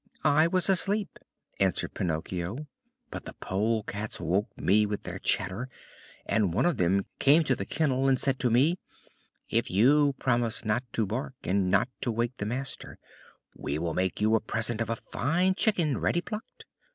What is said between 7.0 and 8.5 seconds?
came to the kennel and said to